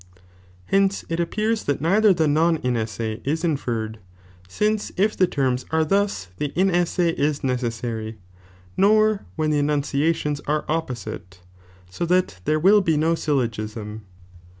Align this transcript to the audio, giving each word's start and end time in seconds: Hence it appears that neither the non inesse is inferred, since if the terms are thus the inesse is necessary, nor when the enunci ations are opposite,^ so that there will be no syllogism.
Hence 0.65 1.05
it 1.09 1.19
appears 1.19 1.65
that 1.65 1.79
neither 1.79 2.11
the 2.11 2.27
non 2.27 2.57
inesse 2.57 3.21
is 3.23 3.43
inferred, 3.43 3.99
since 4.47 4.91
if 4.97 5.15
the 5.15 5.27
terms 5.27 5.63
are 5.69 5.85
thus 5.85 6.29
the 6.37 6.49
inesse 6.55 6.97
is 7.13 7.43
necessary, 7.43 8.17
nor 8.75 9.25
when 9.35 9.51
the 9.51 9.61
enunci 9.61 10.01
ations 10.09 10.41
are 10.47 10.65
opposite,^ 10.67 11.41
so 11.91 12.07
that 12.07 12.39
there 12.45 12.57
will 12.59 12.81
be 12.81 12.97
no 12.97 13.13
syllogism. 13.13 14.07